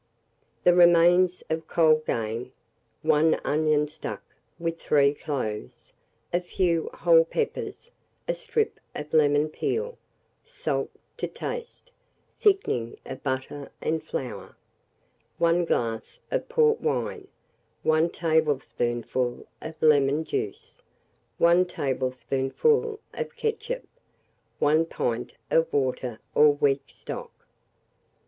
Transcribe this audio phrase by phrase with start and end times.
[0.63, 2.53] The remains of cold game,
[3.03, 4.23] 1 onion stuck
[4.57, 5.93] with 3 cloves,
[6.33, 7.91] a few whole peppers,
[8.27, 9.99] a strip of lemon peel,
[10.43, 11.91] salt to taste,
[12.39, 14.57] thickening of butter and flour,
[15.37, 17.27] 1 glass of port wine,
[17.83, 20.81] 1 tablespoonful of lemon juice,
[21.37, 23.85] 1 tablespoonful of ketchup,
[24.57, 27.31] 1 pint of water or weak stock.